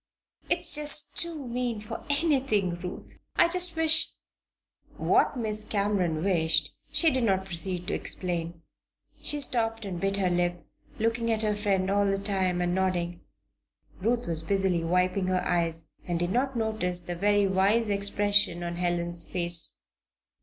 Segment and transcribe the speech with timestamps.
[0.49, 3.19] "It's just too mean for anything, Ruth!
[3.35, 4.07] I just wish"
[4.97, 8.63] What Miss Cameron wished she did not proceed to explain.
[9.21, 10.65] She stopped and bit her lip,
[10.97, 13.21] looking at her friend all the time and nodding.
[14.01, 18.77] Ruth was busily wiping her eyes and did not notice the very wise expression on
[18.77, 19.81] Helen's face.